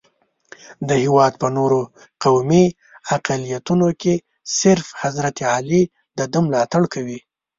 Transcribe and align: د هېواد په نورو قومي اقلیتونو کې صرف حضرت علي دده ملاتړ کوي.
د 0.87 0.89
هېواد 1.03 1.33
په 1.41 1.47
نورو 1.57 1.81
قومي 2.23 2.65
اقلیتونو 3.15 3.87
کې 4.01 4.13
صرف 4.59 4.87
حضرت 5.01 5.37
علي 5.55 5.81
دده 6.17 6.39
ملاتړ 6.45 6.83
کوي. 6.93 7.19